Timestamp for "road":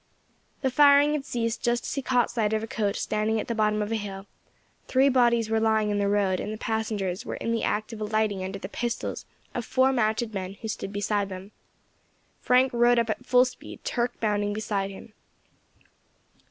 6.07-6.39